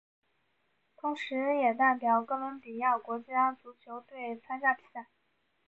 [0.97, 5.05] 同时也代表哥伦比亚国家足球队参加比赛。